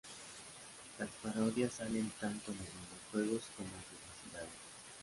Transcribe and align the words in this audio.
Las 0.97 1.09
parodias 1.21 1.73
salen 1.73 2.11
tanto 2.19 2.51
en 2.51 2.57
los 2.57 3.13
minijuegos 3.21 3.45
como 3.55 3.67
en 3.67 3.73
"Publicidades". 4.33 4.49